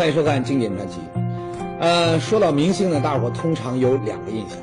[0.00, 0.94] 欢迎收看《经典传奇》。
[1.78, 4.56] 呃，说到明星呢，大伙通常有两个印象：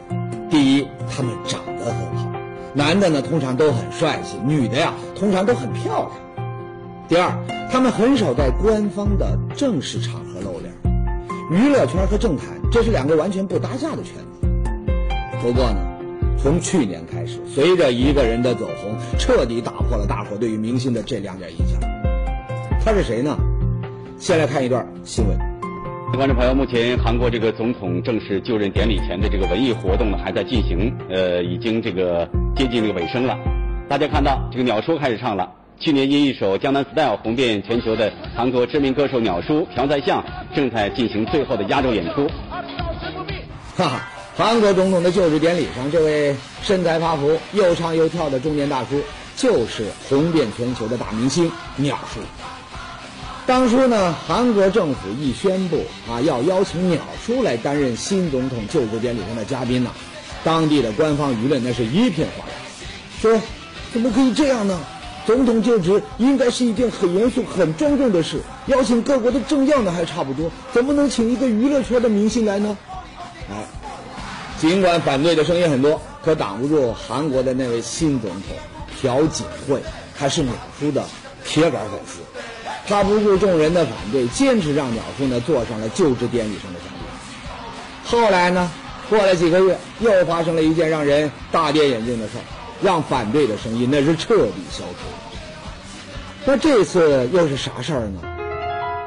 [0.50, 2.32] 第一，他们长得很好，
[2.74, 6.10] 男的呢通常都很帅气，女的呀通常都很漂亮；
[7.08, 7.32] 第二，
[7.72, 10.74] 他们很少在官方的正式场合露脸。
[11.52, 14.48] 娱乐圈和政坛，这是两个完全不搭架的圈子。
[15.40, 15.78] 不过呢，
[16.42, 21.80] 从去年开始，随着一个人的走红，彻底打破了大伙对于明星的这两点印象。
[22.84, 23.38] 他是谁呢？
[24.20, 25.38] 先来看一段新闻。
[26.14, 33.38] 观众朋友，目前韩国这个总统正式就任典礼前的这个文艺活动呢，还在进行，呃，已经这个接近这个尾声了。
[33.88, 35.52] 大家看到这个鸟叔开始唱了。
[35.80, 42.28] 去年因一首《江南 Style》红遍全球的韩国知名歌手鸟叔朴在相正在进行最后的压轴演出。
[43.76, 49.00] 哈哈，韩国总统的就职典礼上，这位身材发福、又唱又跳的中年大叔，
[49.36, 52.20] 就是红遍全球的大明星鸟叔。
[53.48, 55.78] 当初呢，韩国政府一宣布
[56.12, 59.90] 啊要邀请鸟叔来担任新总统就职典礼上的嘉宾呢，
[60.44, 62.60] 当地的官方舆论那是一片哗然，
[63.22, 63.42] 说
[63.94, 64.78] 怎么可以这样呢？
[65.26, 72.78] 总统就职应该是一件很严肃、很庄重的事，邀请各国的政要呢还差不多，怎么能请一个娱乐圈的明星来呢？
[73.50, 73.64] 哎，
[74.60, 78.42] 尽管反对的声音很多，可挡不住韩国的那位新总统
[79.02, 79.82] 朴槿惠，
[80.18, 81.06] 他是鸟叔的
[81.46, 82.20] 铁杆粉丝，
[82.88, 87.00] 他不顾众人的反对，坚持让鸟叔呢坐上了就职典礼上的嘉宾。
[88.06, 88.72] 后来呢，
[89.10, 92.44] 过了几个月，又发生了一件让人大跌眼镜的事儿。
[92.80, 96.46] 让反对的声音那是彻底消退。
[96.46, 98.22] 那这次又是啥事儿呢？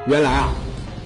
[0.08, 0.48] 原来啊，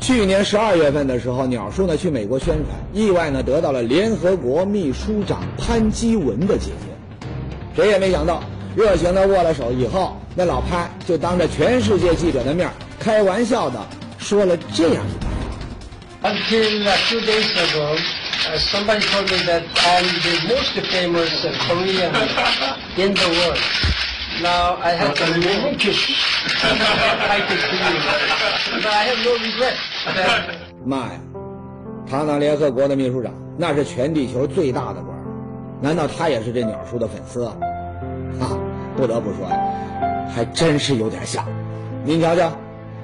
[0.01, 7.31] 去年十二月份的时候，鸟叔呢去美国宣传，意外呢得到了联合国秘书长潘基文的接见。
[7.77, 8.43] 谁也没想到，
[8.75, 12.69] 热情的握了手以后，那老潘就当着全世界记者的面，
[12.99, 13.79] 开玩笑的
[14.19, 17.97] 说了这样一段话：Until two days ago.
[18.59, 21.33] somebody told me that I'm the most famous
[21.67, 22.13] Korean
[22.97, 23.59] in the world.
[24.43, 25.25] Now I have to.
[25.25, 25.27] I
[27.47, 27.97] can see you.
[28.83, 29.81] But I have no regrets.
[30.85, 31.21] 妈呀，
[32.09, 35.17] 堂堂联合国的秘书长，那是全地球最大的官
[35.81, 37.57] 难道他也是这鸟叔的粉丝啊？
[38.41, 38.59] 啊，
[38.97, 39.57] 不得不说呀，
[40.29, 41.45] 还真是有点像。
[42.05, 42.53] 您瞧瞧。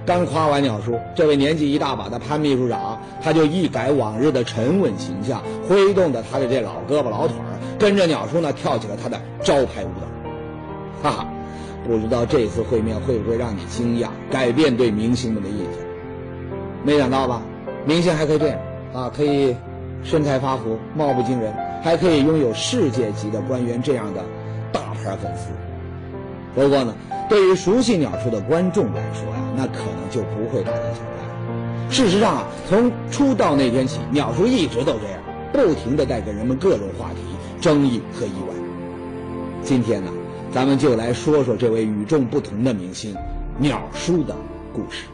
[0.07, 11.03] 刚夸完鸟叔，这位年纪一大把的潘秘书长，他就一改往日的沉稳形象，挥动着他的这老胳膊老腿儿，跟着鸟叔呢跳起了他的招牌舞蹈。
[11.03, 11.27] 哈哈，
[11.87, 15.75] 不知道这次会面会不会让你惊讶，改变对明星们的印象？
[16.83, 17.43] 没想到吧？
[17.85, 18.59] 明星还可以这样
[18.95, 19.55] 啊，可以
[20.03, 24.25] 身材发福、貌不惊人，还可以拥有世界级的官员这样的
[24.73, 25.51] 大牌粉丝。
[26.55, 26.95] 不过呢。
[27.29, 31.89] 对于熟悉鸟叔的观众来说呀，那可能就不会大惊小怪。
[31.89, 35.23] 事实上啊，从出道那天起，鸟叔一直都这样，
[35.53, 37.21] 不停的带给人们各种话题、
[37.61, 38.55] 争议和意外。
[39.63, 40.11] 今天呢，
[40.53, 43.15] 咱们就来说说这位与众不同的明星
[43.59, 44.35] 鸟叔的
[44.75, 45.05] 故事。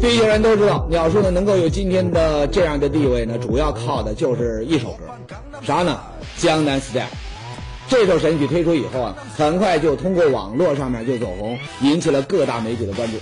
[0.00, 5.98] 地球人都知道，鸟叔呢能够有今天的这样的地位呢，主要靠的就是一首歌，啥呢？
[6.42, 7.02] 《江南 style》。
[7.86, 13.18] 这首神曲推出以后啊，很快就通过网络上面就走红，引起了各大媒体的关注。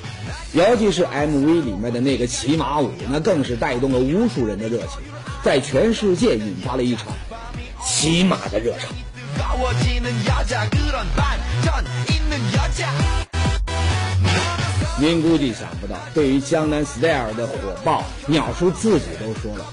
[0.53, 5.01] 尤其是 MV 里面的那个骑马舞，那更是带动了无数人的热情，
[5.43, 7.09] 在全世界引发了一场
[7.85, 8.89] 骑马的热潮。
[15.01, 19.65] 您估计想不到，对于江南 Style 的火爆，鸟叔自己都说了，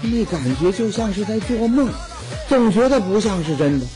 [0.00, 1.90] 那感觉就像是在做梦，
[2.48, 3.86] 总觉得不像是真的。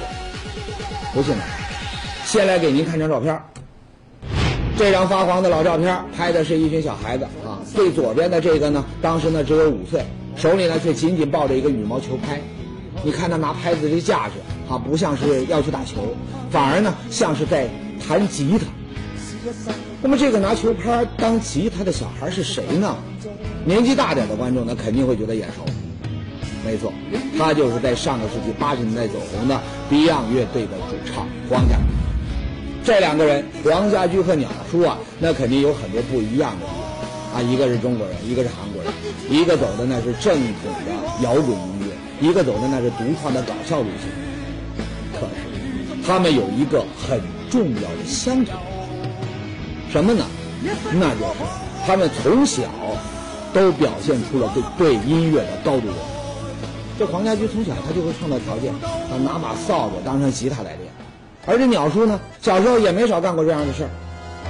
[1.12, 1.42] 不信吗？
[2.24, 3.40] 先来给您看张照片。
[4.76, 10.04] 这张发黄的老照片拍的是一群小孩子啊，最左边的这个呢，当时呢只有五岁，
[10.36, 12.40] 手里呢却紧紧抱着一个羽毛球拍。
[13.04, 14.32] 你看他拿拍子这架势
[14.68, 16.16] 啊，不像是要去打球，
[16.50, 17.68] 反而呢像是在
[18.08, 18.66] 弹吉他。
[20.04, 22.94] 那么这个拿球拍当吉他的小孩是谁呢？
[23.64, 25.64] 年纪大点的观众呢，肯定会觉得眼熟。
[26.62, 26.92] 没错，
[27.38, 29.58] 他就是在上个世纪八十年代走红的
[29.90, 31.84] Beyond 乐队的主唱黄家驹。
[32.84, 36.72] 这两个人，黄家驹和鸟叔啊，那肯定有很多不一样的地
[37.32, 37.42] 方啊。
[37.42, 38.92] 一个是中国人，一个是韩国人，
[39.30, 44.10] 一个走的那是正统的摇滚音乐，一个走的那是独创的搞笑路线。
[45.18, 47.18] 可是，他们有一个很
[47.50, 48.54] 重要的相同，
[49.94, 50.26] 什么呢？
[50.94, 51.24] 那就是
[51.86, 52.64] 他们从小
[53.52, 56.98] 都表现出了对对音乐的高度认识。
[56.98, 58.74] 这黄家驹从小他就会创造条件，
[59.08, 60.90] 他拿把扫帚当成吉他来练。
[61.46, 63.90] 而这鸟叔呢，小时候也没少干过这样的事儿，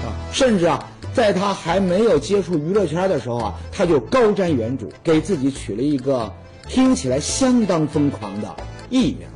[0.06, 0.82] 啊，甚至啊，
[1.12, 6.32] 在他还没有接触娱乐圈的时候啊，他就高瞻远瞩，给自己取了一个
[6.67, 8.49] 听起来相当疯狂的
[8.88, 9.29] 艺名。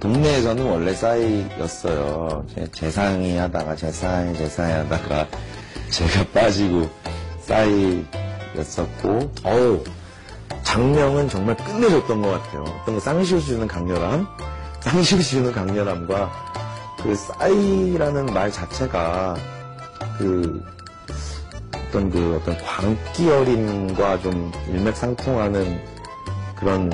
[0.00, 5.26] 동네에서는 원래 싸이였어요 재- 재상이 하다가 재상이 재상이 하다가
[5.90, 6.88] 제가 빠지고
[7.40, 9.84] 싸이였었고 어우
[10.62, 12.62] 장명은 정말 끝내줬던 것 같아요.
[12.82, 14.26] 어떤 거 쌍시오 주는 강렬함,
[14.80, 16.30] 쌍시오 주는 강렬함과
[17.02, 19.34] 그 싸이라는 말 자체가
[20.18, 20.62] 그
[21.88, 25.80] 어떤 그 어떤 광기 어림과 좀 일맥상통하는
[26.56, 26.90] 그런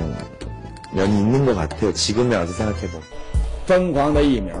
[0.94, 1.92] 면이 있는 것 같아요.
[1.92, 3.02] 지금에 와서 생각해 보면.
[3.66, 4.52] 疯狂的艺名，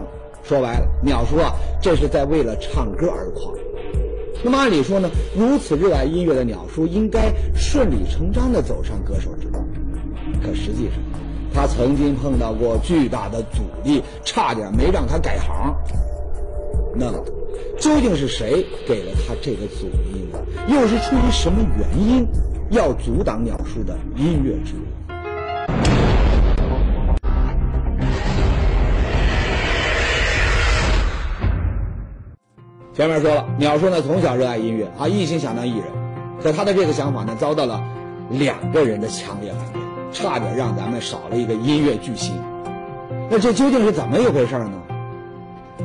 [0.44, 1.52] 说白了，鸟叔啊，
[1.82, 3.54] 这是在为了唱歌而狂。
[4.44, 9.58] 那么按理说呢，如此热爱音乐的鸟叔应该顺理成章地走上歌手之路。
[10.42, 10.94] 可实际上，
[11.52, 15.74] 他曾经碰到过巨大的阻力，差点没让他改行。
[16.94, 17.24] 那么，
[17.78, 20.38] 究竟是谁给了他这个阻力呢？
[20.68, 22.26] 又是出于什么原因
[22.70, 24.84] 要阻挡鸟叔的音乐之路？
[32.95, 35.83] 前面说了，鸟叔呢从小热爱音乐啊，一心想当艺人，
[36.41, 37.83] 可他的这个想法呢遭到了
[38.29, 39.81] 两个人的强烈反对，
[40.13, 42.33] 差点让咱们少了一个音乐巨星。
[43.29, 44.71] 那这究竟是怎么一回事呢？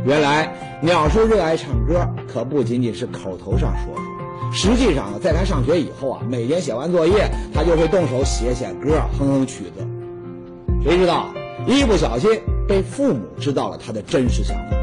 [0.04, 9.84] 原来鸟叔热爱唱歌，可不仅仅是口头上说说，实际上在他上学以后啊，每天写完作业，他就会动手写写歌，哼哼曲子。
[10.84, 11.26] 谁知道
[11.66, 12.30] 一不小心
[12.68, 14.76] 被父母知道了他的真实想法。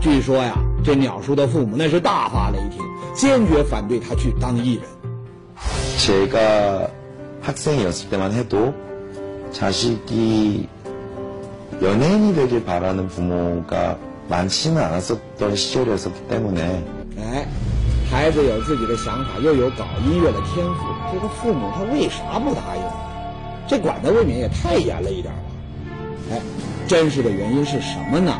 [0.00, 2.81] 据说呀，这鸟叔的父母那是大发雷霆，
[3.15, 4.83] 坚决反对他去当艺人。
[5.97, 6.89] 제가
[7.41, 8.73] 학생이었을 때만 해도
[9.51, 10.67] 자식이
[11.81, 13.97] 연예인이 되길 바라는 부모가
[14.29, 16.83] 많지는 않았었던 시절이었었기 때문에
[17.17, 17.47] 哎，
[18.11, 22.93] 孩子有自己的想法，又有搞音乐的天赋，这个父母他为啥不答应呢？
[23.67, 25.39] 这管的未免也太严了一点吧？
[26.31, 26.41] 哎，
[26.87, 28.39] 真实的原因是什么呢？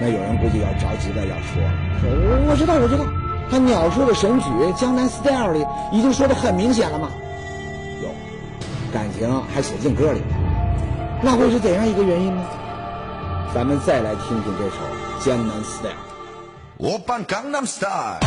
[0.00, 1.70] 那有人估计要着急的要说了。
[2.04, 3.04] 哦，我知道，我知道，
[3.50, 7.10] 他鸟叔的《神曲江南 style》里已经说的很明显了嘛。
[8.02, 8.08] 有，
[8.92, 10.26] 感情还写进歌里了，
[11.22, 12.42] 那会是怎样一个原因呢？
[13.54, 14.76] 咱们再来听听这首
[15.24, 15.90] 《江南 style》。
[16.76, 18.18] 我扮江南 style。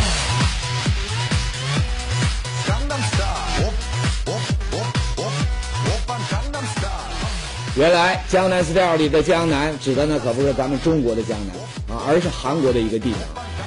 [7.79, 13.21] 原来《江南 Style》里的江南指的呢可不是咱们中国的江南啊，而是韩国的一个地方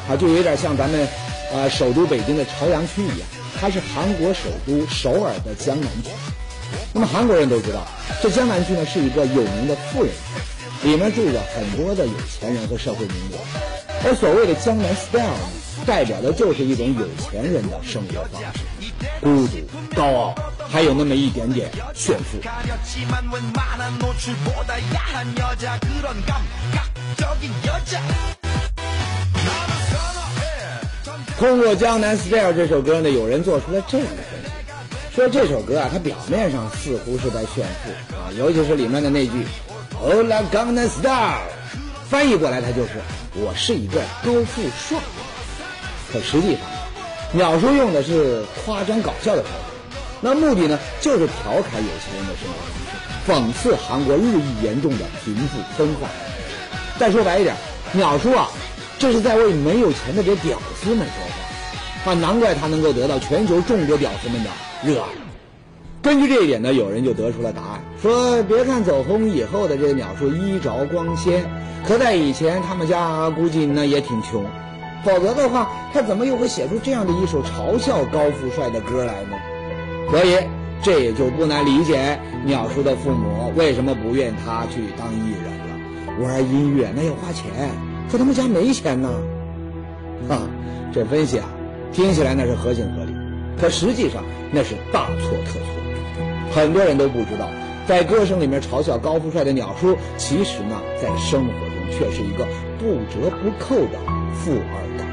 [0.06, 1.08] 啊，就有点像咱们
[1.50, 3.26] 呃首都北京的朝阳区一样，
[3.58, 6.10] 它是韩国首都首尔的江南区。
[6.92, 7.86] 那么韩国人都知道，
[8.22, 10.12] 这江南区呢是一个有名的富人
[10.82, 13.38] 区，里面住着很多的有钱人和社会名流。
[14.04, 15.48] 而所谓的江南 Style 呢，
[15.86, 18.60] 代表的就是一种有钱人的生活方式，
[19.22, 20.34] 孤独、高傲，
[20.72, 22.40] 还有那么一点点炫富。
[31.38, 39.44] 通过《江南 style》这首歌呢，有人做出了这样的分析，说这首歌啊，它表面上似乎是在炫富啊，尤其是里面的那句
[40.00, 41.42] o l a g a n g n a Style”，
[42.08, 42.92] 翻译过来它就是
[43.36, 44.98] “我是一个高富帅”。
[46.10, 46.62] 可实际上，
[47.32, 49.71] 鸟叔用的是夸张搞笑的口吻，
[50.24, 52.54] 那目的呢，就是调侃有钱人的生活
[53.26, 56.08] 方式，讽刺韩国日益严重的贫富分化。
[56.96, 57.56] 再说白一点，
[57.92, 58.48] 鸟叔啊，
[59.00, 61.26] 这是在为没有钱的这屌丝们说
[62.04, 64.50] 话，啊，难怪他能够得到全球众多屌丝们的
[64.84, 65.08] 热爱。
[66.00, 71.44] 根据这一点呢，有人就得出了答案，说别看走红以后的这个鸟叔衣着光鲜，
[71.84, 74.46] 可在以前他们家估计那也挺穷，
[75.04, 79.36] 否则的话，他怎么又会写出这样的一首嘲笑高富帅的歌来呢？
[80.12, 80.36] 所以
[80.82, 86.22] 这也就不难理解鸟叔的父母为什么不愿他去当艺人了。
[86.22, 87.50] 玩音乐那要花钱，
[88.10, 89.08] 可他们家没钱呢。
[90.28, 90.42] 啊，
[90.92, 91.48] 这分析啊，
[91.92, 93.14] 听起来那是合情合理，
[93.58, 96.52] 可实际上那是大错特错。
[96.54, 97.48] 很多人都不知道，
[97.86, 102.46] 在歌声里面嘲笑高富帅的鸟叔，其实呢，在生活中却是一个
[102.78, 103.98] 不折不扣的
[104.34, 105.06] 富二代。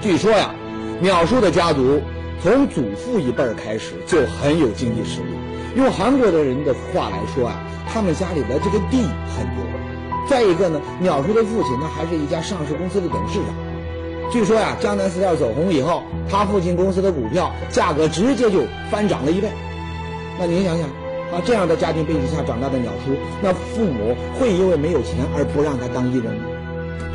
[0.00, 0.54] 据说呀，
[1.00, 2.00] 鸟叔的家族
[2.42, 5.28] 从祖父一辈儿开始就很有经济实力。
[5.76, 9.02] 用韩国的人的话来说啊，他们家里的这个地
[9.34, 9.64] 很多。
[10.28, 13.54] 再一个呢，鸟叔的父亲呢还是一家上市公司的董事长。
[14.32, 19.48] 据说呀，江南四料走红以后，他父亲公司的股票价格直接就翻涨了一倍。
[20.38, 20.88] 那您想想，
[21.32, 23.12] 啊，这样的家庭背景下长大的鸟叔，
[23.42, 26.44] 那父母会因为没有钱而不让他当艺人吗？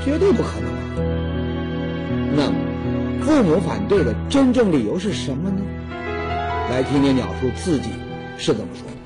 [0.04, 0.82] 绝对不可能啊！
[2.34, 2.71] 那，
[3.31, 5.63] 父母反对的真正理由是什么呢？
[6.71, 7.91] 来听听鸟叔自己
[8.39, 8.97] 是怎么说的。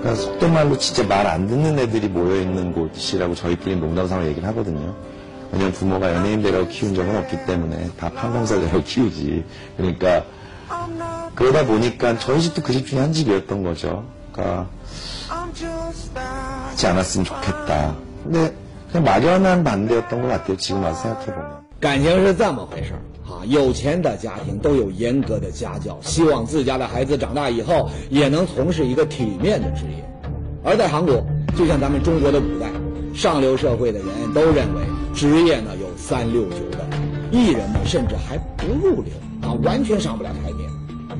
[0.00, 4.94] 그러니까 속된 말로 진짜 말 안 듣는 애들이 모여 있는 곳이라고 저희끼리 농담삼아 얘기를 하거든요.
[5.52, 9.44] 왜냐면 부모가 연예인대로 키운 적은 없기 때문에 다 판공사대로 키우지.
[9.76, 10.24] 그러니까
[11.34, 14.04] 그러다 보니까 저희 집도 그 집 중에 한 집이었던 거죠.
[14.32, 14.68] 그러니까
[15.28, 17.96] 하지 않았으면 좋겠다.
[18.22, 18.54] 근데
[18.90, 20.56] 그냥 막연한 반대였던 것 같아요.
[20.56, 21.60] 지금 와서 생각해보면.
[21.79, 30.03] 感情是这么回事儿啊，有钱的家庭都有严格的家教，希望自家的孩子长大以后也能从事一个体面的职业。
[30.63, 31.23] 而在韩国，
[31.55, 32.67] 就像咱们中国的古代，
[33.13, 34.81] 上流社会的人都认为
[35.13, 36.81] 职业呢有三六九等，
[37.31, 40.69] 艺人们甚至还不入流啊，完全上不了台面。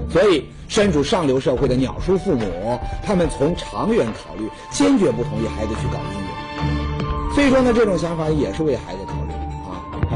[0.09, 7.35] 所以，身处上流社会的鸟叔父母，他们从长远考虑，坚决不同意孩子去搞音乐。
[7.35, 9.14] 所以说呢，这种想法也是为孩子考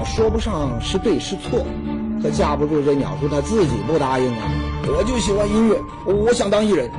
[0.03, 1.65] 说不上是对是错，
[2.21, 4.49] 可架不住这鸟叔他自己不答应啊。
[4.87, 6.89] 我就喜欢音乐，我想当艺人，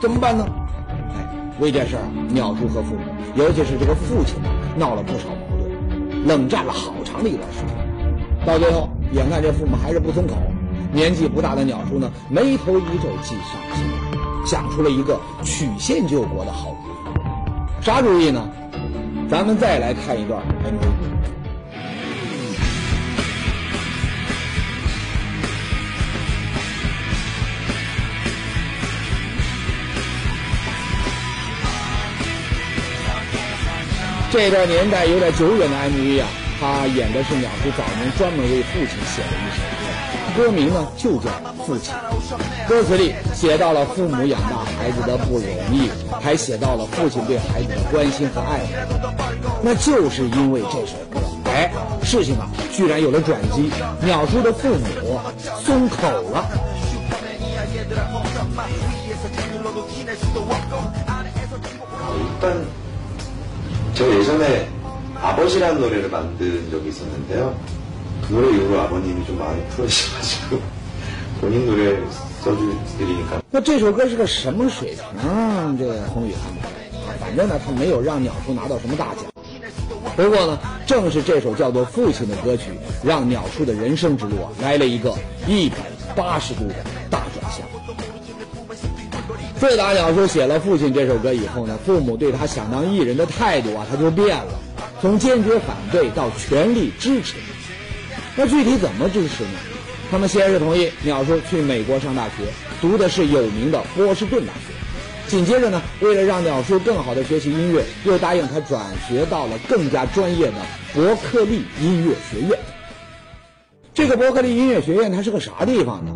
[0.00, 0.46] 怎么办呢？
[0.88, 1.28] 哎，
[1.60, 3.00] 为这事儿，鸟叔和父母，
[3.34, 4.36] 尤其是这个父亲，
[4.76, 8.46] 闹了不少矛盾，冷战了好长的一段时间。
[8.46, 10.34] 到最后，眼看这父母还是不松口，
[10.92, 17.84] 年纪不大的鸟叔呢，眉头一皱，计上心来，想出了一个曲线救国的好主意。
[17.84, 18.48] 啥主意呢？
[19.28, 20.40] 咱们再来看一段
[34.30, 36.28] 这段年代有点久远的 MV 啊，
[36.60, 39.62] 他演的是鸟叔早年专门为父亲写的一首
[40.36, 41.30] 歌，歌名呢就叫
[41.64, 41.94] 《父亲》。
[42.68, 49.08] 歌词里写到了父母养大孩子的不容易，还写到了父亲对孩子的关心和爱护。
[49.62, 51.72] 那就是因为这首歌，哎，
[52.04, 53.70] 事情啊居然有了转机，
[54.02, 55.18] 鸟叔的父母
[55.64, 56.44] 松口了。
[62.08, 62.56] 일단
[63.97, 64.69] 제가 예전에
[65.21, 67.55] 아버지라는 노래를 만든 적이 있었는데요.
[68.27, 70.59] 그 노래 이후로 아버님이 좀 마음이 풀어지셔가지고
[71.41, 71.97] 본인 노래
[72.41, 75.77] 써주드리니까 那这首歌是个什么水平？
[75.77, 79.25] 这个宏宇看不出来，反正呢他没有让鸟叔拿到什么大奖。
[80.15, 82.71] 不过呢，正是这首叫做《父亲》的歌曲，
[83.03, 85.15] 让鸟叔的人生之路啊来了一个
[85.47, 85.77] 一百
[86.15, 86.96] 八十度的大转向。
[89.58, 94.52] 自打鸟叔写了《父亲》这首歌以后呢，父母对他想当艺人的态度啊他就变了，
[95.00, 97.34] 从坚决反对到全力支持。
[98.36, 99.58] 那具体怎么支持呢？
[100.12, 102.44] 他们先是同意鸟叔去美国上大学，
[102.80, 104.72] 读的是有名的波士顿大学。
[105.26, 110.56] 紧接着呢，为了让鸟叔更好的学习音乐，又答应他转学到了更加专业的
[110.94, 112.56] 伯克利音乐学院。
[113.92, 116.14] 这个伯克利音乐学院它是个啥地方呢？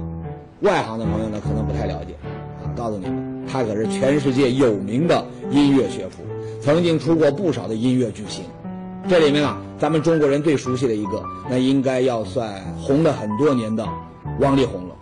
[0.61, 2.15] 外行的朋友呢可能不太了解
[2.63, 3.05] 啊，告诉你
[3.53, 6.23] 他，可是全世界有名的音乐学府，
[6.63, 8.43] 曾经出过不少的音乐巨星。
[9.09, 13.87] 这里面啊，咱们中国人最熟悉的一个，那应该要算红了很多年的
[14.41, 14.95] 王力宏了。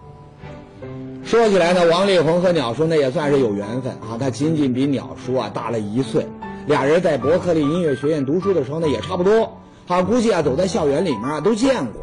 [1.22, 6.26] 说起来呢，王力宏和鸟叔那也算是有缘分啊，他仅仅比鸟叔啊大了一岁，
[6.66, 12.02] 俩人在伯克利音乐学院读书的时候呢也差不多，啊，估计啊走在校园里面啊都见过，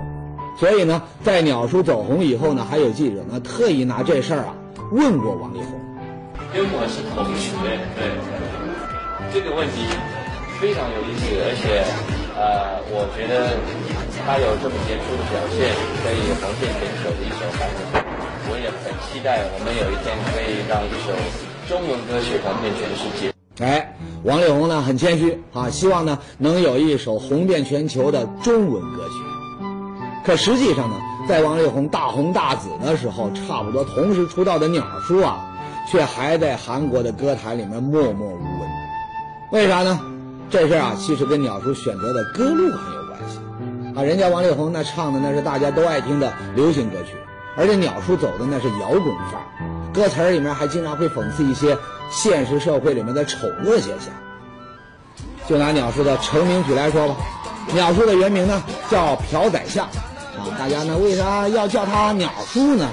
[0.57, 4.55] 所以呢，在鸟叔走红以后呢，还有记者呢特意拿这事儿啊
[4.91, 5.76] 问过王力宏。
[6.57, 7.53] 跟我是同学，
[7.93, 8.09] 对，
[9.31, 9.85] 这个问题
[10.59, 11.85] 非常有意思，而且
[12.33, 13.53] 呃，我觉得
[14.25, 15.69] 他有这么杰出的表现，
[16.01, 18.01] 可以红遍全球的一首韩文歌，
[18.49, 21.13] 我也很期待我们有一天可以让一首
[21.69, 23.31] 中文歌曲红遍全世界。
[23.63, 29.13] 哎，王力宏呢很谦虚啊，希望呢能有一首红遍全球的中文歌曲。
[30.25, 30.95] 可实际上呢，
[31.29, 35.37] 在王力宏大红大紫的时候，差不多同时出道的鸟叔啊，
[35.89, 38.69] 却还在韩国的歌坛里面默默无闻。
[39.51, 39.99] 为啥呢？
[40.49, 43.39] 这事儿啊，其实跟鸟叔选择的歌路很有关系
[43.95, 44.01] 啊。
[44.01, 47.17] 人家王力宏那唱的那是大家都爱听的流行歌曲，
[47.57, 51.77] 而且鸟叔走的那是摇滚范儿，歌词儿里面还经常会讽刺一些
[52.09, 54.09] 现实社会里面的丑恶现象。
[55.47, 57.15] 就拿鸟叔的成名曲来说吧，
[57.73, 62.89] 鸟叔的原名呢叫朴宰相，啊，大家呢为啥要叫他鸟叔呢？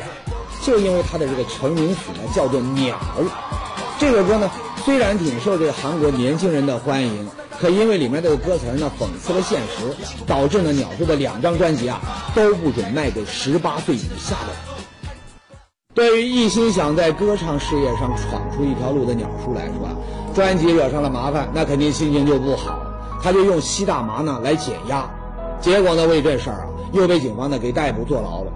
[0.64, 2.97] 就因为他的这个成名曲呢叫做《鸟》。
[3.99, 4.50] 这首歌呢
[4.83, 7.28] 虽然挺受这个韩国年轻人的欢迎，
[7.61, 9.94] 可因为里面这个歌词呢讽刺了现实，
[10.26, 12.00] 导致呢鸟叔的两张专辑啊
[12.35, 15.54] 都不准卖给十八岁以下的。
[15.92, 19.94] 对于一心想在歌唱事业上闯出一条路的鸟叔来说啊，
[20.35, 22.80] 专辑惹上了麻烦，那肯定心情就不好。
[23.23, 25.09] 他就用吸大麻呢来减压，
[25.61, 28.50] 结果呢为这事儿啊又被警方呢给逮捕坐牢了。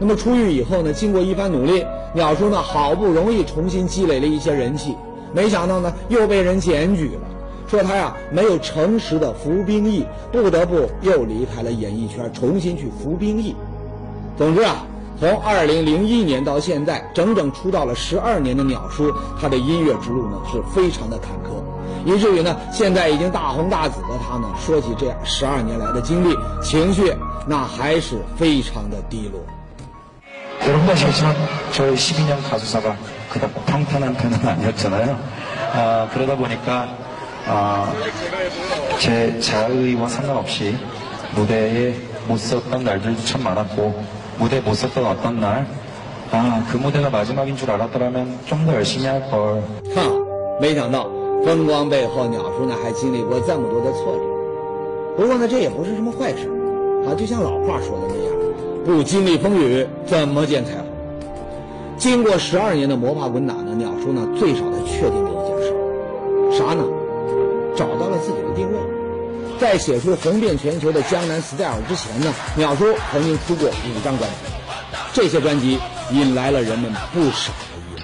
[0.00, 4.94] 那么出狱以后呢，经过一番努力，鸟叔呢好不容易重新积累了一些人气，
[5.34, 7.20] 没想到呢又被人检举了，
[7.66, 13.56] 说他呀没有诚实的服兵役，不得不又离开了演艺圈，重新去服兵役。
[14.36, 14.86] 总之啊，
[15.18, 21.60] 从二零零一年到现在，整整出道了十二年的鸟叔，他的音乐之路呢是非常的坎坷，
[22.04, 27.12] 以至于呢现在已经大红大紫的他呢，说起这样十二年来的经历，情绪
[27.48, 29.40] 那还是非常的低落。
[30.67, 31.35] 여러분도 아시겠지만
[31.71, 32.95] 저의 12년 가수사가
[33.29, 35.19] 그닥 평탄한 편은 아니었잖아요.
[35.73, 36.87] 아, 그러다 보니까
[37.45, 37.91] 아,
[38.99, 40.77] 제 자의와 상관없이
[41.35, 41.95] 무대에
[42.27, 44.03] 못 섰던 날들도 참 많았고
[44.37, 45.67] 무대 못 섰던 어떤 날
[46.31, 49.61] 아, 그 무대가 마지막인 줄 알았더라면 좀 더 열심히 할 걸.
[49.93, 50.25] 哼，
[50.61, 51.03] 没想到
[51.45, 54.21] 风光背后，鸟叔呢还经历过这么多的挫折。
[55.17, 56.49] 不过呢，这也不是什么坏事
[57.05, 57.13] 啊。
[57.13, 58.33] 就像老话说的那样，
[58.88, 60.86] 不经历风雨，怎么见彩虹？
[61.98, 65.74] 经过十二年的摸爬滚打呢，鸟叔呢最少的确定了一件事，
[66.56, 66.82] 啥呢？
[67.76, 68.78] 找到了自己的定位。
[69.60, 74.36] 在写出红遍全球的《江南 Style》之前呢，鸟叔曾经出过五张专辑，
[75.12, 75.78] 这些专辑
[76.10, 78.00] 引来了人们不少的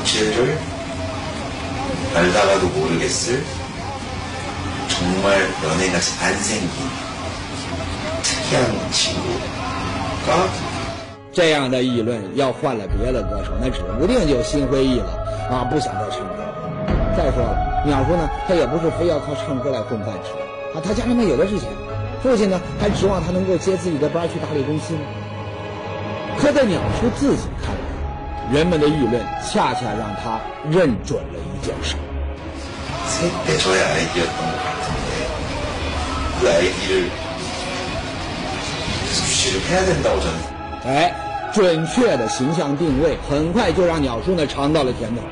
[0.00, 0.71] 议论。
[2.11, 3.43] 정체를 알다가도 모르겠을
[4.89, 6.69] 정말 연예인같이 안 생긴
[8.23, 10.49] 특이한 친구가
[11.31, 15.07] 这样的议论要换了别的歌手，那指不定就心灰意冷
[15.51, 16.49] 啊，不想再唱歌了。
[17.15, 20.31] 再说了，鸟叔呢，他也不是非要靠唱歌来混饭吃
[20.75, 21.69] 啊，他家里面有的是钱，
[22.23, 24.99] 父亲呢还指望他能够接自己的班去打理公司呢。
[26.39, 27.60] 可在鸟叔自己看来，
[28.52, 29.18] 人们的议论
[29.50, 30.38] 恰恰让他
[30.70, 31.96] 认准了一件事。
[40.84, 41.14] 哎，
[41.54, 45.22] 准确的形象定位很快就让鸟叔呢尝到了甜头。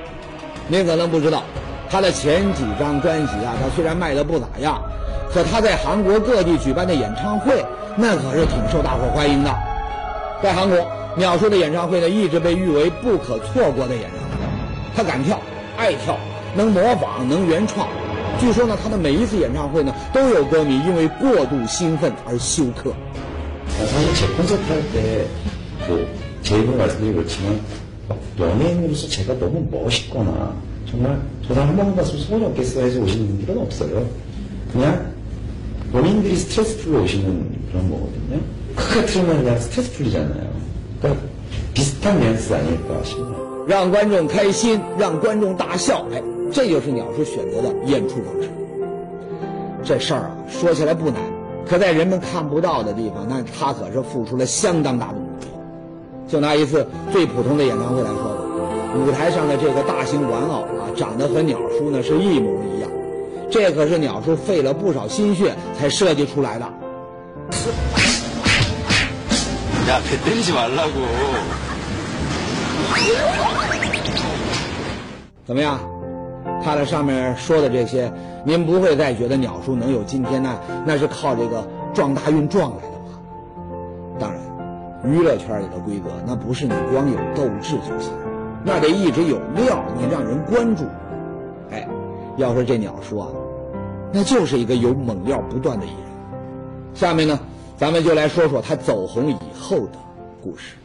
[0.66, 1.42] 您可能不知道，
[1.90, 4.80] 他的前几张专辑啊，他虽然卖的不咋样，
[5.30, 7.62] 可他在韩国各地举办的演唱会，
[7.96, 9.54] 那可是挺受大伙欢迎的。
[10.42, 10.78] 在韩国，
[11.16, 14.44] 鸟叔的演唱会呢，一直被誉为不可错过的演唱会。
[14.94, 15.40] 他敢跳，
[15.76, 16.18] 爱跳，
[16.56, 17.88] 能模仿，能原创。
[18.38, 22.92] 据说呢，他的每一次演唱会呢，都有歌迷因为过度兴奋而休克。
[41.00, 41.10] 对
[43.66, 48.50] 让观众开心让观众大笑哎这就是鸟叔选择的演出方式
[49.82, 51.20] 这事儿啊说起来不难
[51.66, 55.46] 可在人们看不到的地方那他可是付出了相当大的努力
[56.26, 58.50] 就拿一次最普通的演唱会来说吧
[58.96, 62.90] 舞台上的这个大型玩偶啊长得和鸟叔呢是一模一样
[63.50, 66.66] 这可是鸟叔费了不少心血才设计出来的
[69.89, 71.05] 야, 배 때리지 말라고.
[75.45, 75.79] 怎么样？
[76.63, 78.11] 看了上面说的这些，
[78.43, 80.59] 您不会再觉得鸟叔能有今天呢？
[80.85, 83.19] 那是靠这个撞大运撞来的吧？
[84.19, 84.41] 当然，
[85.03, 88.11] 娱乐圈里的规则，那不是你光有斗志就行，
[88.63, 90.85] 那得一直有料，你让人关注。
[91.69, 91.87] 哎，
[92.37, 93.27] 要说这鸟叔啊，
[94.11, 95.99] 那就是一个有猛料不断的艺人。
[96.95, 97.39] 下面呢，
[97.80, 99.92] 咱们就来说说他走红以后的
[100.42, 100.76] 故事。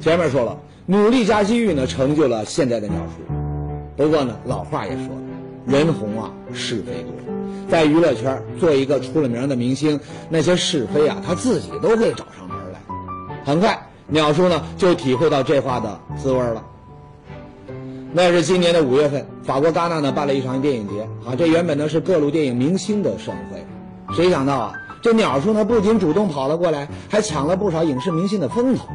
[0.00, 3.32] 前面说了，努力加机遇呢，成就了现在的鸟叔。
[3.96, 5.06] 不过呢，老话也说，
[5.64, 7.12] 人红啊，是非多。
[7.70, 12.80] 在娱乐圈做一个出了名的明星，那些是非啊，他自己都会找上门来。
[13.44, 16.64] 很快，鸟叔呢就体会到这话的滋味了。
[18.14, 23.64] 那是今年的五月份，法国戛纳呢办了一场电影节啊，这原本呢是各路电影明星的盛会，
[24.14, 28.86] 谁想到啊，这鸟叔呢不仅主动跑了过来，还抢了不少影视明星的风头。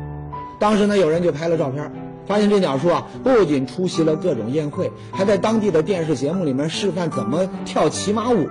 [0.59, 1.91] 当时呢，有人就拍了照片，
[2.27, 8.47] 发现这鸟叔啊不仅出席了各种宴会，还在当地的电视节目里面示范怎么跳骑马舞。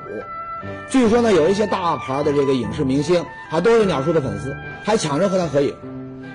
[0.91, 4.53] 据说呢，有一些大牌的这个影视明星啊都是鸟叔的粉丝，
[4.83, 5.73] 还抢着和他合影。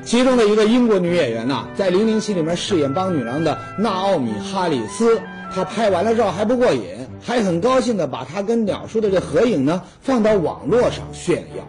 [0.03, 5.21] 其中的一个英国女演员呐，在《零零七》里面饰演邦女郎的娜奥米·哈里斯，
[5.53, 6.83] 她拍完了照还不过瘾，
[7.23, 11.63] 还很高兴的把她跟鸟叔的这合影呢放到网络上炫耀。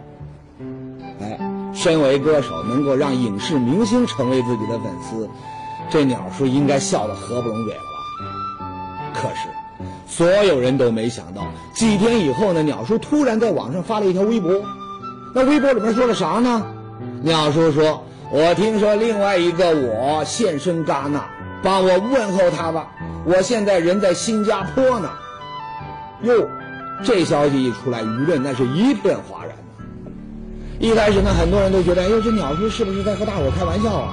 [1.21, 1.39] 哎，
[1.75, 5.29] 身为歌手，能够让影视明星成为自己的粉丝，
[5.89, 9.11] 这鸟叔应该笑得合不拢嘴了吧？
[9.13, 9.47] 可是，
[10.07, 11.43] 所有人都没想到，
[11.75, 14.59] 几天以后呢，鸟叔突然在网上发了一条微博，
[15.35, 16.65] 那微博里面说了啥呢？
[17.21, 18.03] 鸟叔说。
[18.35, 21.23] 我听说另外一个我现身戛纳，
[21.61, 22.87] 帮我问候他吧。
[23.25, 25.07] 我现在人在新加坡呢。
[26.23, 26.49] 哟，
[27.03, 29.85] 这消息一出来，舆论那是一片哗然呐。
[30.79, 34.11] 一开始呢，很多人都觉得，哟，这鸟叔是不是在和大伙开玩笑啊？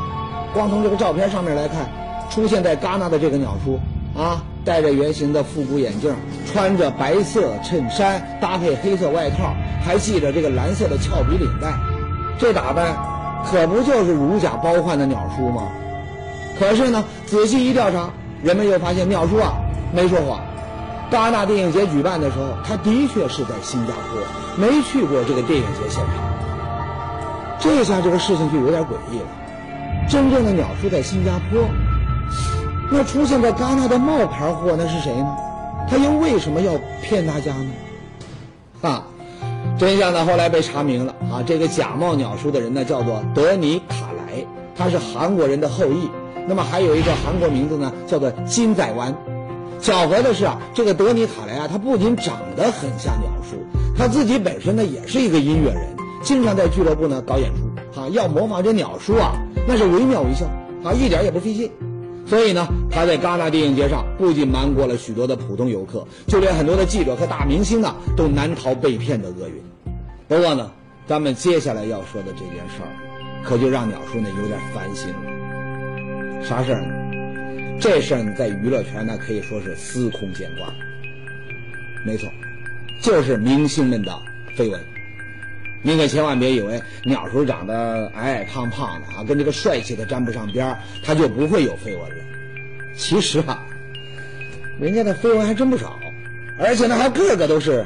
[0.53, 1.89] 光从这个照片上面来看，
[2.29, 3.81] 出现在戛纳的这个鸟叔
[4.15, 6.15] 啊，戴着圆形的复古眼镜，
[6.53, 11.73] 穿着白色衬衫搭配黑色外套，还系着这个蓝色的翘鼻领带，
[12.39, 13.19] 这打扮。
[13.45, 15.69] 可不就是如假包换的鸟叔吗？
[16.59, 18.11] 可是呢，仔细一调查，
[18.43, 19.55] 人们又发现鸟叔啊
[19.95, 20.41] 没说谎。
[21.11, 24.21] 戛纳电影节举办的时候，他的确是在新加坡，
[24.57, 26.15] 没去过这个电影节现场。
[27.59, 29.27] 这下这个事情就有点诡异了。
[30.09, 31.63] 真正的鸟叔在新加坡，
[32.91, 35.37] 那出现在戛纳的冒牌货那是谁呢？
[35.89, 36.73] 他又为什么要
[37.03, 37.71] 骗大家呢？
[38.83, 39.05] 啊！
[39.81, 41.43] 真相呢，后来被查明了啊！
[41.43, 44.45] 这个假冒鸟叔的人呢，叫做德尼卡莱，
[44.77, 46.11] 他是韩国人的后裔。
[46.47, 49.17] 那么还有一个韩国名字呢，叫做金在湾。
[49.81, 53.57] 巧合的是啊，这个德尼卡莱啊，他不仅长得很像鸟叔，
[53.97, 57.99] 他自己本身呢也是一个音乐人，经常在俱乐部呢搞演出。
[57.99, 59.33] 啊，要模仿这鸟叔啊，
[59.67, 60.45] 那是惟妙惟肖，
[60.87, 61.71] 啊，一点也不费劲。
[62.27, 69.70] 所以呢，他在戛纳电影节上不仅瞒过了许多的普通游客，就连很多的记者和大明星呢，都难逃被骗的厄运。
[70.31, 70.71] 不过呢，
[71.09, 76.45] 咱们接下来要说的这件事儿，可就让鸟叔呢有点烦心了。
[76.45, 77.81] 啥事儿呢？
[77.81, 80.73] 这事儿在娱乐圈呢可以说是司空见惯。
[82.07, 82.31] 没错，
[83.03, 84.17] 就是明星们的
[84.57, 84.81] 绯闻。
[85.83, 92.25] 您可千万别以为鸟叔长得矮矮胖胖的啊，跟这个帅气的沾不上边儿他就不会有绯闻了。
[92.97, 93.67] 其实啊，
[94.79, 95.99] 人家的绯闻还真不少，
[96.57, 97.85] 而且呢还个个都是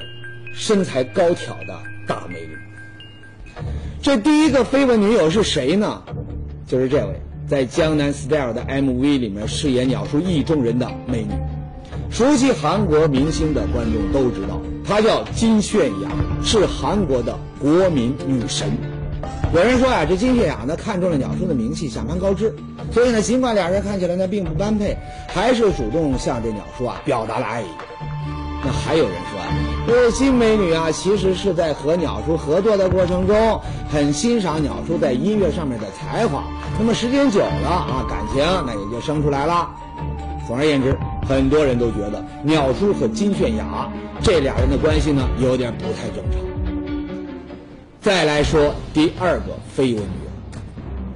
[0.52, 1.74] 身材高挑的
[2.06, 2.56] 大美女。
[4.02, 6.02] 这第一个绯闻女友是谁呢？
[6.66, 11.30] 就是这位在《江南 Style》的 MV 里面饰演鸟叔意中人的美女。
[12.10, 16.10] 熟悉韩国明星的观众都知道，她叫金泫雅，
[16.42, 17.38] 是韩国的。
[17.60, 18.68] 国民女神，
[19.54, 22.54] 有人说啊，这金泫雅呢看中了鸟叔的名气，想攀高枝，
[22.92, 27.66] 所以呢，尽管俩人看起来呢并不般配，还是主动向这鸟叔啊表达了爱意。
[28.62, 29.46] 那还有人说啊，
[29.86, 36.44] 这金美女啊，其实是在和鸟叔合作的过程中，很欣赏鸟叔在音乐上面的才华。
[36.78, 39.70] 那么时间久了啊，感情那也就生出来了。
[40.46, 40.96] 总而言之，
[41.28, 43.90] 很多人都觉得鸟叔和金泫雅
[44.22, 46.40] 这俩人的关系呢，有点不太正常。
[48.00, 50.60] 再来说第二个绯闻女友，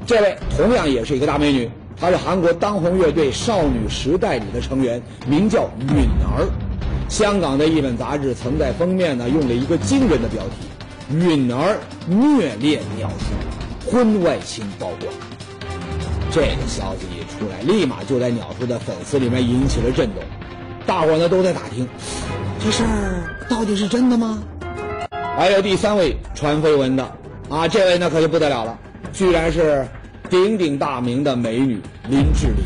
[0.06, 6.48] 这位同样也是一个大美女，她是韩国当红乐队少女时代里的成员，名叫允儿。
[7.08, 10.68] 香港的一本杂志曾在封面呢用了一个惊人的标题
[11.10, 15.12] ：“允儿虐恋鸟叔，婚外情曝光。”
[16.30, 20.22] 这个消息一出来，立马就在鸟叔的粉丝里面引起了震动，
[20.86, 21.88] 大伙呢都在打听，
[22.62, 24.42] 这事儿到底是真的吗？
[25.36, 27.02] 还有第三位传绯闻的，
[27.48, 28.78] 啊，这位呢可就不得了了，
[29.12, 29.88] 居然是
[30.28, 32.62] 鼎鼎大名的美女林志玲。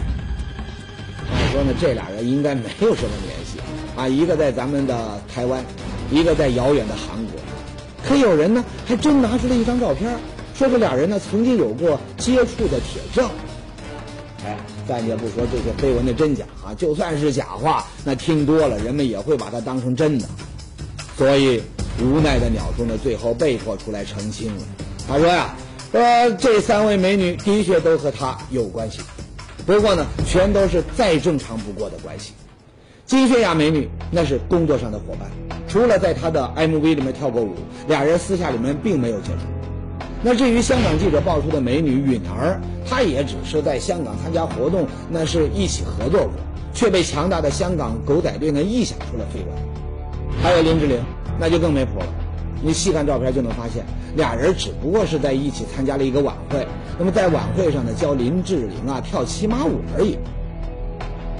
[1.32, 3.31] 按说呢，这俩人应该没有什么联，
[3.96, 5.64] 啊，一个在咱们的台湾，
[6.10, 7.40] 一个在遥远的韩国，
[8.06, 10.10] 可有人呢还真拿出了一张照片，
[10.54, 13.28] 说这俩人呢曾经有过接触的铁证。
[14.44, 20.26] 哎，暂且不说这些绯闻的真假啊，就算是假话，那听多了人们也会把它当成真的，
[21.16, 21.62] 所以。
[22.00, 24.62] 无奈的鸟叔呢，最后被迫出来澄清了。
[25.06, 25.54] 他说呀，
[25.92, 29.00] 呃，这三位美女的确都和他有关系，
[29.66, 32.32] 不过呢，全都是再正常不过的关系。
[33.04, 35.28] 金泫雅美女那是工作上的伙伴，
[35.68, 37.54] 除了在她的 MV 里面跳过舞，
[37.88, 40.06] 俩人私下里面并没有接触。
[40.22, 46.32] 那至于香港记者爆出的美女允儿，她也只是在香港参加活动，那是一起合作过，
[46.72, 50.42] 却被强大的香港狗仔队呢臆想出了绯闻。
[50.42, 50.98] 还有林志玲。
[51.40, 52.06] 那就更没谱了，
[52.62, 53.84] 你细看照片就能发现，
[54.16, 56.64] 俩人只不过是在一起参加了一个晚会，
[56.98, 60.18] 那么在晚会上呢教林志玲啊跳骑马舞而已。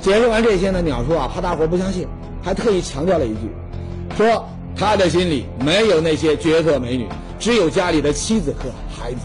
[0.01, 2.07] 解释完这些呢，鸟叔啊怕大伙不相信，
[2.43, 3.49] 还特意强调了一句，
[4.17, 7.07] 说他的心里没有那些绝色美女，
[7.39, 9.19] 只有家里的妻子和孩子。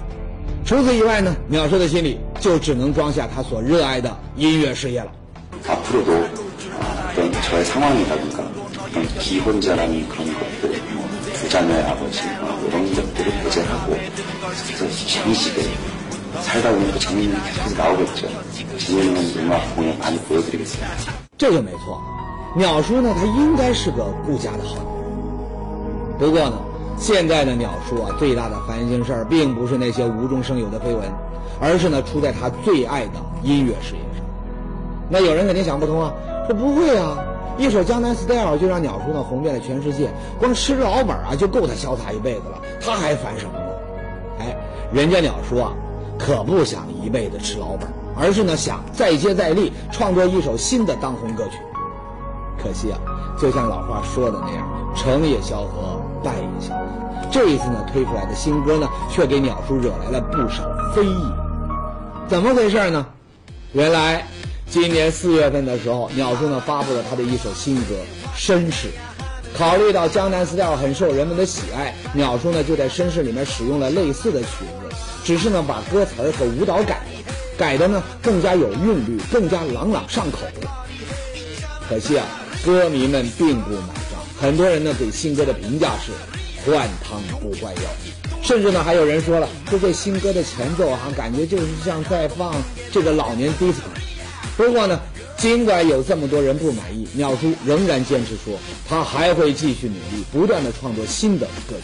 [0.65, 5.11] 除此以外呢，鸟叔的心里就只能装下他所热爱的音乐事业了。
[5.69, 6.13] 앞으로도
[7.13, 8.43] 어떤 저의 상황이라든가
[8.85, 10.81] 어떤 비혼자라는 그런 것들,
[11.35, 13.97] 두 자녀의 아버지 어, 이런 것들을 배제하고
[14.77, 15.63] 그래서 재미있게
[16.41, 18.29] 살다 보면 그 재미는 계속 나오겠죠.
[18.79, 20.87] 재미있는 음악 공연 많이 보여드리겠습니다.
[21.39, 22.01] 这就没错。
[22.57, 26.19] 鸟叔呢，他应该是个顾家的好男人。
[26.19, 26.59] 不过呢，
[26.99, 31.01] 现在的鸟叔啊，最大的烦心事儿并不是那些无中生有的绯闻，
[31.61, 34.25] 而是呢，出在他最爱的音乐事业上。
[35.09, 36.13] 那有人肯定想不通啊，
[36.47, 37.19] 说不会啊，
[37.59, 43.65] 一首《江南 Style》就让鸟叔呢红遍了全世界，光吃老本啊就够他潇洒一辈子了，他还烦什么呢？
[44.41, 44.57] 哎，
[44.93, 45.73] 人家鸟叔啊，
[46.18, 51.58] 可不想一辈子吃老本，而是呢想再接再厉，创作一首新的当红歌曲。
[52.62, 52.98] 可惜啊，
[53.40, 56.86] 就像老话说的那样，成也萧何，败也萧何。
[57.32, 60.64] 这一次呢，推出来的新歌呢，却给鸟叔惹来了不少
[60.96, 61.32] 非议。
[62.28, 63.06] 怎么回事呢？
[63.74, 64.26] 原来，
[64.70, 67.96] 今年四月份的时候，鸟叔呢发布了他的一首新歌
[68.38, 68.88] 《绅士》。
[69.58, 74.48] 考虑到江南 style 很受人们的喜爱，鸟叔呢就在《绅士》里面使用了类似的曲
[74.82, 74.87] 子，
[75.28, 80.38] 只是呢把歌词儿和舞蹈改了，改的呢更加有韵律，更加朗朗上口。
[81.90, 82.26] 可惜啊，
[82.66, 86.14] 歌迷们并不买账，很多人呢给新歌的评价是
[86.66, 87.82] 换汤不换药，
[88.42, 92.56] 甚至呢还有人说了，说这新歌的前奏啊，感觉就是像在放
[92.94, 93.84] 这个老年 disco。
[94.56, 94.98] 不过呢，
[95.36, 101.84] 尽管有这么多人不满意，鸟叔仍然坚持说，他还会继续努力，不断的创作新的歌曲。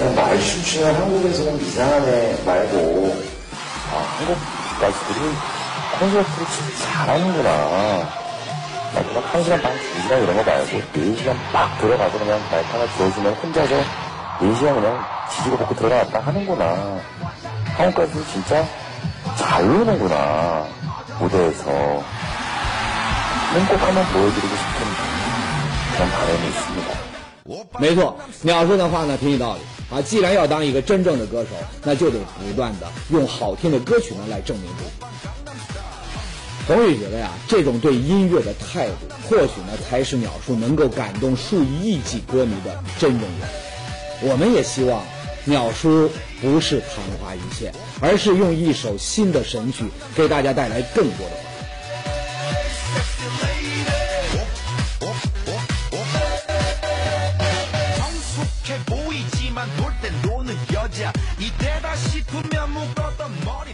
[0.00, 3.16] 그냥 말 춤추는 한국에서는 이상한 애 말고
[3.92, 4.36] 아, 한국
[4.80, 5.34] 가수들이
[5.98, 7.50] 콘서트를 진짜 잘하는구나.
[8.94, 12.40] 나 그냥 한 시간 반, 두 시간 이런 거 말고 네 시간 막 들어가서 그냥
[12.50, 13.74] 마이크 하나 주어주면 혼자서
[14.40, 17.00] 네 시간 그냥 지지고 볶고 들어갔다 하는구나.
[17.76, 18.64] 한국 가수들 진짜
[19.36, 20.66] 잘 노는구나.
[21.18, 21.64] 무대에서.
[23.68, 24.78] 꼭 한번 보여드리고 싶은
[25.94, 27.06] 그런 바람이 있습니다.
[27.78, 29.60] 没错，鸟叔的话呢挺有道理
[29.91, 30.01] 啊。
[30.01, 31.49] 既然要当一个真正的歌手，
[31.83, 34.89] 那就得不断的用好听的歌曲呢来证明自己。
[36.67, 38.93] 红宇觉得呀，这种对音乐的态度，
[39.27, 44.29] 或许呢才是鸟叔能够感动数以亿计歌迷的真正原因。
[44.29, 45.03] 我们也希望
[45.45, 51.35] 鸟叔不是昙花一现，而是用一首新的神曲给大家带来更多的
[53.39, 53.50] 欢乐。
[61.39, 63.73] 이때다 싶으면 묶었던 머리